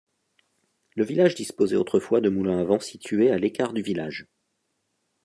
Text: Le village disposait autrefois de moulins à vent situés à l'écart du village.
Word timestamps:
Le 0.95 1.03
village 1.03 1.35
disposait 1.35 1.75
autrefois 1.75 2.21
de 2.21 2.29
moulins 2.29 2.57
à 2.57 2.63
vent 2.63 2.79
situés 2.79 3.29
à 3.29 3.37
l'écart 3.37 3.71
du 3.71 3.83
village. 3.83 4.25